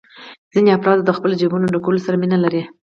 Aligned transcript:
ځینې 0.53 0.69
افراد 0.77 0.97
د 1.03 1.09
خپلو 1.17 1.33
جېبونو 1.39 1.71
ډکولو 1.75 2.03
سره 2.05 2.19
مینه 2.21 2.37
لري 2.43 2.63